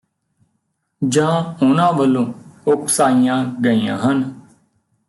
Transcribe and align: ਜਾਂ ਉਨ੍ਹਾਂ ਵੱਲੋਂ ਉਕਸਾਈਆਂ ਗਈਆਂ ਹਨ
ਜਾਂ 1.01 1.65
ਉਨ੍ਹਾਂ 1.65 1.91
ਵੱਲੋਂ 1.93 2.25
ਉਕਸਾਈਆਂ 2.67 3.43
ਗਈਆਂ 3.45 3.97
ਹਨ 3.97 4.23